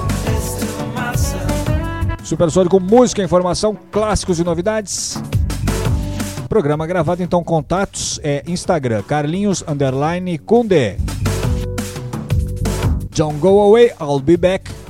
Supersônico 2.26 2.78
Música, 2.78 3.24
Informação, 3.24 3.78
Clássicos 3.90 4.38
e 4.38 4.44
Novidades. 4.44 5.18
Programa 6.56 6.88
gravado, 6.88 7.22
então, 7.22 7.44
contatos 7.44 8.18
é 8.24 8.42
Instagram, 8.48 9.04
Carlinhos 9.04 9.62
Underline 9.68 10.38
Kunde. 10.38 10.96
Don't 13.14 13.38
go 13.40 13.60
away, 13.60 13.92
I'll 14.00 14.22
be 14.22 14.38
back. 14.38 14.85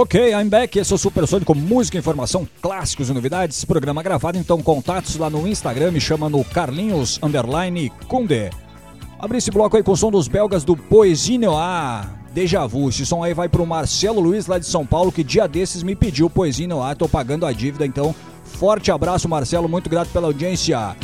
Ok, 0.00 0.30
I'm 0.30 0.48
back. 0.48 0.78
Esse 0.78 0.92
é 0.92 0.94
o 0.94 0.98
Supersônico 0.98 1.56
Música, 1.56 1.98
Informação, 1.98 2.46
Clássicos 2.62 3.10
e 3.10 3.12
Novidades. 3.12 3.64
Programa 3.64 4.00
gravado, 4.00 4.38
então 4.38 4.62
contatos 4.62 5.16
lá 5.16 5.28
no 5.28 5.44
Instagram. 5.48 5.90
Me 5.90 6.00
chama 6.00 6.28
no 6.28 6.44
Carlinhos 6.44 7.18
Underline 7.20 7.90
Kunde. 8.06 8.48
Abri 9.18 9.38
esse 9.38 9.50
bloco 9.50 9.76
aí 9.76 9.82
com 9.82 9.90
o 9.90 9.96
som 9.96 10.08
dos 10.08 10.28
belgas 10.28 10.62
do 10.62 10.76
Poesie 10.76 11.36
Noir. 11.36 12.08
Deja 12.32 12.64
vu. 12.64 12.88
Esse 12.88 13.04
som 13.04 13.24
aí 13.24 13.34
vai 13.34 13.48
pro 13.48 13.66
Marcelo 13.66 14.20
Luiz 14.20 14.46
lá 14.46 14.60
de 14.60 14.66
São 14.66 14.86
Paulo, 14.86 15.10
que 15.10 15.24
dia 15.24 15.48
desses 15.48 15.82
me 15.82 15.96
pediu 15.96 16.30
Poesie 16.30 16.68
Noir. 16.68 16.94
Tô 16.94 17.08
pagando 17.08 17.44
a 17.44 17.50
dívida, 17.50 17.84
então 17.84 18.14
forte 18.44 18.92
abraço, 18.92 19.28
Marcelo. 19.28 19.68
Muito 19.68 19.90
grato 19.90 20.10
pela 20.10 20.28
audiência. 20.28 20.94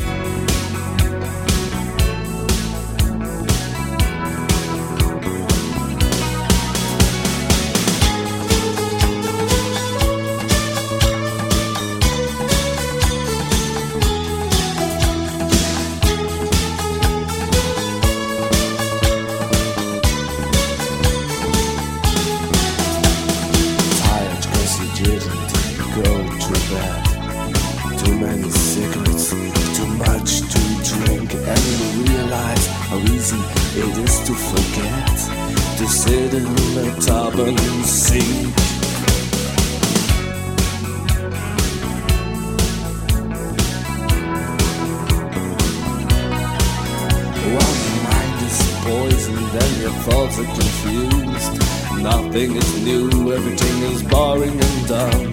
Your 49.85 49.93
thoughts 50.01 50.39
are 50.39 50.51
confused. 50.61 51.53
Nothing 52.01 52.55
is 52.55 52.71
new, 52.83 53.31
everything 53.31 53.77
is 53.93 54.01
boring 54.01 54.57
and 54.67 54.87
dumb. 54.87 55.23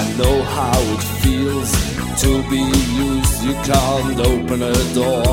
I 0.00 0.04
know 0.20 0.36
how 0.58 0.78
it 0.94 1.02
feels 1.24 1.70
to 2.22 2.30
be 2.52 2.60
used. 3.08 3.36
You 3.42 3.54
can't 3.64 4.20
open 4.20 4.60
a 4.60 4.76
door 4.92 5.26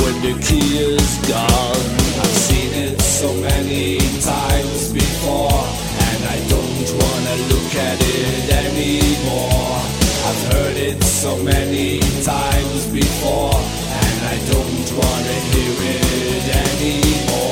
when 0.00 0.14
the 0.26 0.34
key 0.46 0.68
is 0.92 1.10
gone. 1.32 1.86
I've 2.22 2.38
seen 2.48 2.72
it 2.86 3.00
so 3.00 3.32
many 3.48 3.96
times 4.20 4.92
before, 4.92 5.60
and 6.08 6.20
I 6.36 6.38
don't 6.52 6.88
wanna 7.00 7.36
look 7.52 7.72
at 7.88 7.98
it 8.20 8.46
anymore. 8.64 9.80
I've 10.28 10.42
heard 10.52 10.76
it 10.76 11.02
so 11.02 11.32
many 11.42 12.00
times 12.22 12.80
before, 13.00 13.56
and 14.04 14.18
I 14.34 14.36
don't 14.52 14.88
wanna 15.00 15.36
hear 15.52 15.74
it 15.96 16.44
anymore. 16.68 17.49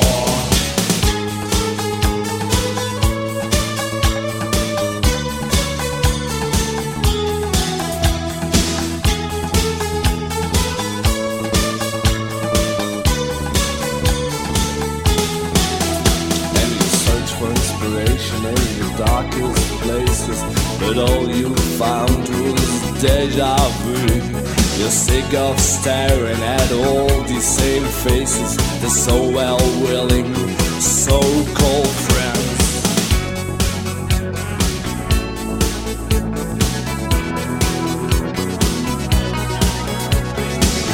Deja 22.99 23.55
vu. 23.81 24.39
You're 24.77 24.91
sick 24.91 25.33
of 25.33 25.59
staring 25.59 26.41
at 26.41 26.71
all 26.71 27.23
these 27.23 27.47
same 27.47 27.85
faces. 28.03 28.57
They're 28.81 28.89
so 28.89 29.29
well 29.31 29.59
willing, 29.81 30.33
so 30.79 31.19
cold 31.19 31.93
friends. 32.07 32.59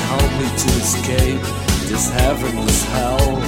Help 0.10 0.32
me 0.40 0.48
to 0.64 0.69
escape 0.84 1.41
this 1.90 2.10
heavenless 2.11 2.84
hell. 2.86 3.41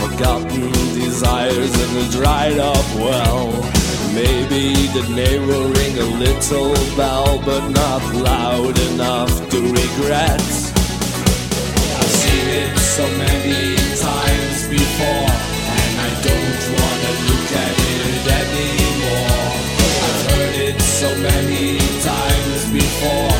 Forgotten 0.00 0.72
desires 0.94 1.74
in 1.82 1.96
a 1.96 2.10
dried 2.10 2.58
up 2.58 2.86
well. 2.96 3.79
Maybe 4.14 4.74
the 4.88 5.06
name 5.14 5.46
will 5.46 5.68
ring 5.68 5.96
a 5.98 6.08
little 6.18 6.74
bell, 6.96 7.40
but 7.44 7.68
not 7.68 8.02
loud 8.14 8.76
enough 8.90 9.30
to 9.50 9.58
regret. 9.60 10.42
I've 11.98 12.14
seen 12.22 12.46
it 12.62 12.76
so 12.78 13.06
many 13.16 13.76
times 14.02 14.68
before, 14.68 15.30
and 15.78 15.92
I 16.06 16.10
don't 16.26 16.62
wanna 16.76 17.12
look 17.28 17.48
at 17.64 17.76
it 17.94 18.24
anymore. 18.42 19.46
I've 20.06 20.22
heard 20.30 20.54
it 20.68 20.80
so 20.82 21.08
many 21.16 21.78
times 22.02 22.60
before, 22.72 23.39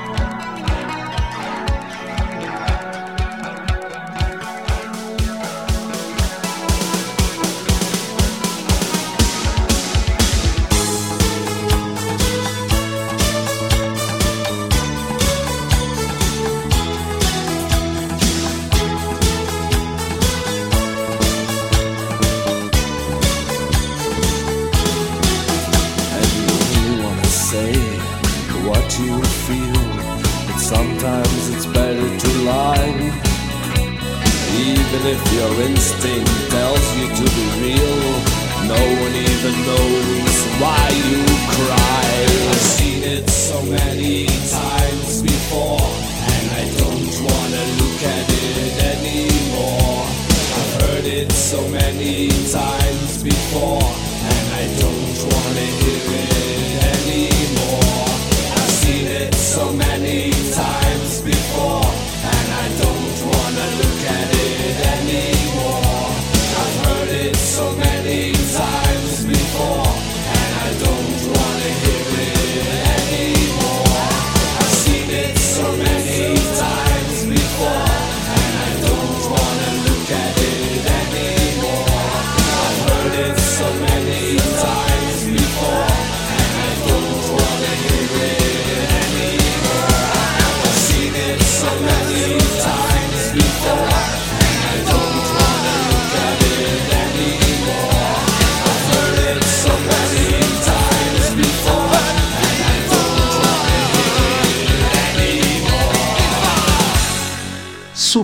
so 51.51 51.67
many 51.67 52.29
times 52.49 53.21
before. 53.21 53.80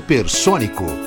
hipersônico. 0.07 1.06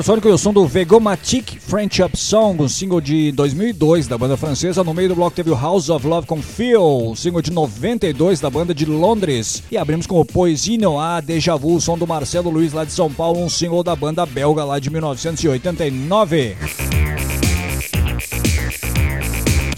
Supersônico 0.00 0.28
e 0.28 0.32
o 0.32 0.38
som 0.38 0.50
do 0.50 0.66
Vegomatic 0.66 1.60
French 1.60 2.02
Up 2.02 2.18
Song, 2.18 2.62
um 2.62 2.68
single 2.68 3.02
de 3.02 3.30
2002 3.32 4.08
da 4.08 4.16
banda 4.16 4.34
francesa. 4.34 4.82
No 4.82 4.94
meio 4.94 5.10
do 5.10 5.14
bloco 5.14 5.36
teve 5.36 5.50
o 5.50 5.54
House 5.54 5.90
of 5.90 6.06
Love 6.06 6.26
com 6.26 6.40
Phil, 6.40 7.10
um 7.10 7.14
single 7.14 7.42
de 7.42 7.52
92 7.52 8.40
da 8.40 8.48
banda 8.48 8.74
de 8.74 8.86
Londres. 8.86 9.62
E 9.70 9.76
abrimos 9.76 10.06
com 10.06 10.18
o 10.18 10.24
Poesino 10.24 10.98
A 10.98 11.20
Deja 11.20 11.54
Vu, 11.54 11.74
o 11.74 11.80
som 11.82 11.98
do 11.98 12.06
Marcelo 12.06 12.48
Luiz 12.48 12.72
lá 12.72 12.86
de 12.86 12.92
São 12.92 13.12
Paulo, 13.12 13.44
um 13.44 13.50
single 13.50 13.82
da 13.82 13.94
banda 13.94 14.24
belga 14.24 14.64
lá 14.64 14.78
de 14.78 14.88
1989. 14.88 16.56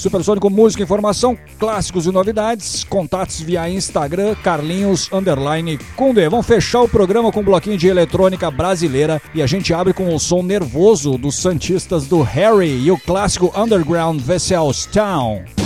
Supersônico 0.03 0.51
Música, 0.51 0.83
Informação, 0.83 1.39
Clássicos 1.59 2.07
e 2.07 2.11
Novidades. 2.11 2.85
Contatos 2.85 3.41
via 3.41 3.69
Instagram, 3.69 4.35
Carlinhos 4.43 5.09
Underline 5.12 5.79
Kunde. 5.97 6.29
Vamos 6.29 6.47
fechar 6.47 6.83
o 6.83 6.89
programa 6.89 7.31
com 7.31 7.41
um 7.41 7.45
bloquinho 7.45 7.79
de 7.79 7.89
eletrônica 7.89 8.51
brasileira 8.51 9.23
e 9.35 9.41
a 9.41 9.47
gente 9.47 9.73
abre 9.73 9.93
com 9.93 10.15
o 10.15 10.19
som 10.19 10.43
nervoso 10.43 11.16
dos 11.16 11.37
Santistas 11.37 12.07
do 12.07 12.23
Harry 12.23 12.83
e 12.85 12.91
o 12.91 12.99
clássico 12.99 13.53
Underground 13.57 14.20
Vessel's 14.20 14.87
Town. 14.87 15.61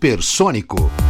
Supersônico. 0.00 1.09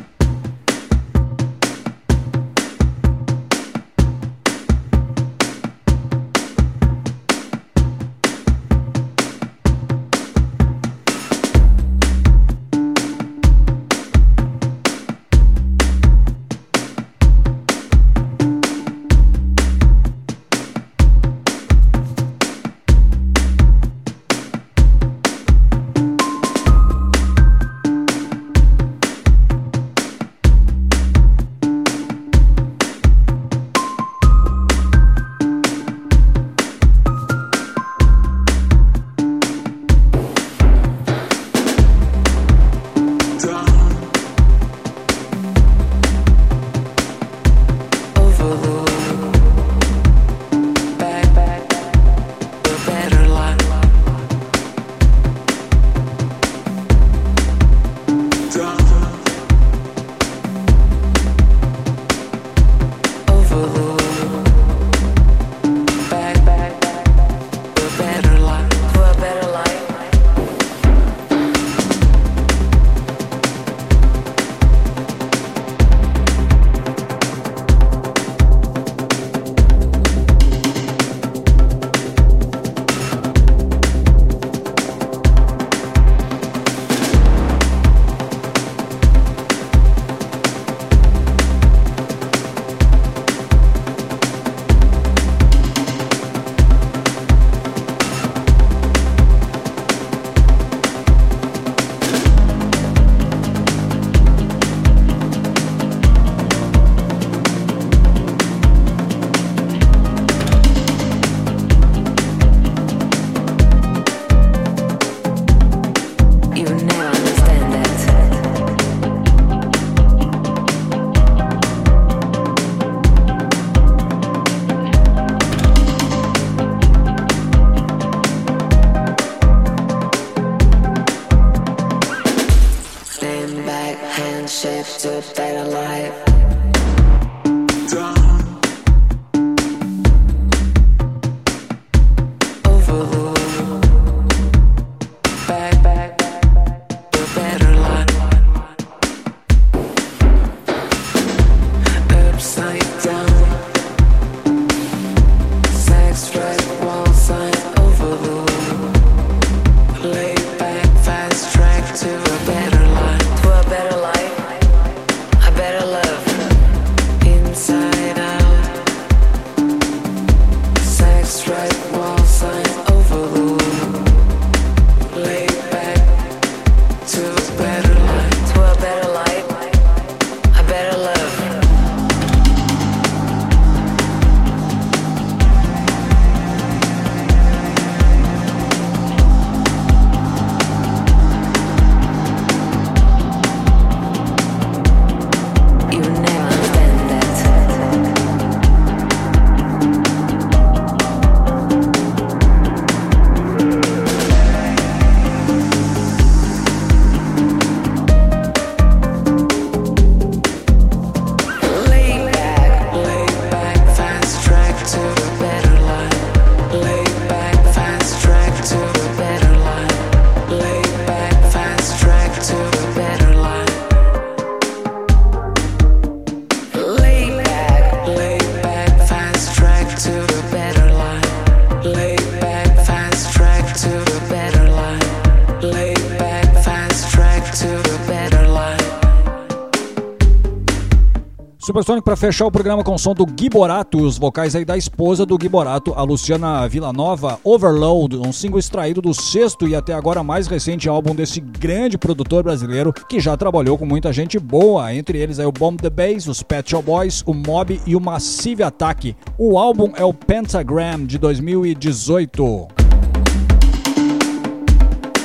Supersônico 241.81 242.05
para 242.05 242.15
fechar 242.15 242.45
o 242.45 242.51
programa 242.51 242.83
com 242.83 242.93
o 242.93 242.99
som 242.99 243.15
do 243.15 243.25
Gui 243.25 243.49
Borato, 243.49 243.97
os 243.97 244.15
vocais 244.15 244.55
aí 244.55 244.63
da 244.63 244.77
esposa 244.77 245.25
do 245.25 245.35
Gui 245.35 245.49
Borato, 245.49 245.93
a 245.95 246.03
Luciana 246.03 246.67
Villanova, 246.67 247.39
Overload, 247.43 248.17
um 248.17 248.31
single 248.31 248.59
extraído 248.59 249.01
do 249.01 249.15
sexto 249.15 249.67
e 249.67 249.73
até 249.73 249.91
agora 249.91 250.23
mais 250.23 250.45
recente 250.45 250.87
álbum 250.87 251.15
desse 251.15 251.39
grande 251.39 251.97
produtor 251.97 252.43
brasileiro 252.43 252.93
que 252.93 253.19
já 253.19 253.35
trabalhou 253.35 253.79
com 253.79 253.85
muita 253.87 254.13
gente 254.13 254.37
boa, 254.37 254.93
entre 254.93 255.17
eles 255.17 255.39
aí 255.39 255.45
o 255.47 255.51
Bomb 255.51 255.81
the 255.81 255.89
Bass, 255.89 256.27
os 256.27 256.43
Pet 256.43 256.69
Shop 256.69 256.85
Boys, 256.85 257.23
o 257.25 257.33
Mob 257.33 257.81
e 257.87 257.95
o 257.95 257.99
Massive 257.99 258.61
Attack. 258.61 259.15
O 259.35 259.57
álbum 259.57 259.91
é 259.95 260.05
o 260.05 260.13
Pentagram 260.13 261.03
de 261.03 261.17
2018. 261.17 262.80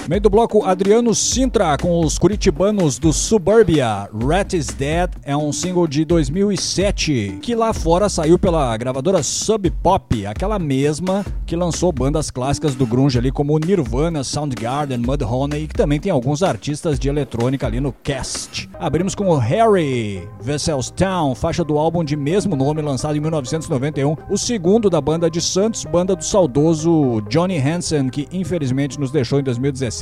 Meio 0.09 0.20
do 0.20 0.31
bloco, 0.31 0.65
Adriano 0.65 1.12
Sintra 1.16 1.77
com 1.77 1.99
os 1.99 2.16
curitibanos 2.16 2.97
do 2.97 3.12
Suburbia. 3.12 4.09
Rat 4.24 4.53
is 4.53 4.69
Dead 4.69 5.11
é 5.24 5.37
um 5.37 5.53
single 5.53 5.89
de 5.89 6.05
2007 6.05 7.41
que 7.43 7.57
lá 7.57 7.73
fora 7.73 8.09
saiu 8.09 8.39
pela 8.39 8.77
gravadora 8.77 9.20
Sub 9.24 9.69
Pop, 9.83 10.24
aquela 10.24 10.61
mesma 10.61 11.27
que 11.45 11.57
lançou 11.57 11.91
bandas 11.91 12.31
clássicas 12.31 12.77
do 12.77 12.87
grunge 12.87 13.19
ali 13.19 13.33
como 13.33 13.59
Nirvana, 13.59 14.23
Soundgarden, 14.23 14.99
Mudhoney 14.99 15.65
e 15.65 15.66
que 15.66 15.74
também 15.74 15.99
tem 15.99 16.12
alguns 16.12 16.41
artistas 16.41 17.01
de 17.01 17.09
eletrônica 17.09 17.66
ali 17.66 17.81
no 17.81 17.91
cast. 17.91 18.70
Abrimos 18.78 19.12
com 19.12 19.27
o 19.27 19.37
Harry, 19.37 20.23
Vesselstown, 20.41 21.35
faixa 21.35 21.65
do 21.65 21.78
álbum 21.78 22.05
de 22.05 22.15
mesmo 22.15 22.55
nome 22.55 22.81
lançado 22.81 23.16
em 23.16 23.20
1991, 23.20 24.16
o 24.31 24.39
segundo 24.39 24.89
da 24.89 25.01
banda 25.01 25.28
de 25.28 25.41
Santos, 25.41 25.85
banda 25.85 26.15
do 26.15 26.24
saudoso 26.24 27.20
Johnny 27.28 27.59
Hansen 27.59 28.09
que 28.09 28.28
infelizmente 28.31 29.01
nos 29.01 29.11
deixou 29.11 29.41
em 29.41 29.43
2017. 29.43 29.95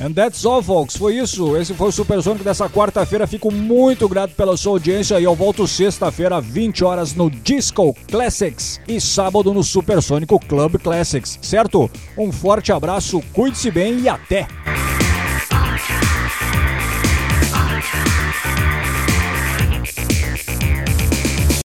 And 0.00 0.14
that's 0.14 0.44
all, 0.44 0.62
folks. 0.62 0.96
Foi 0.96 1.16
isso. 1.16 1.56
Esse 1.56 1.74
foi 1.74 1.88
o 1.88 1.92
Supersônico 1.92 2.44
dessa 2.44 2.68
quarta-feira. 2.68 3.26
Fico 3.26 3.50
muito 3.50 4.08
grato 4.08 4.34
pela 4.34 4.56
sua 4.56 4.72
audiência 4.72 5.18
e 5.18 5.24
eu 5.24 5.34
volto 5.34 5.66
sexta-feira, 5.66 6.40
20 6.40 6.84
horas 6.84 7.14
no 7.14 7.28
Disco 7.30 7.96
Classics 8.08 8.80
e 8.86 9.00
sábado 9.00 9.52
no 9.52 9.64
Supersônico 9.64 10.38
Club 10.38 10.76
Classics, 10.78 11.38
certo? 11.42 11.90
Um 12.16 12.30
forte 12.30 12.72
abraço, 12.72 13.20
cuide-se 13.32 13.70
bem 13.70 14.00
e 14.00 14.08
até! 14.08 14.46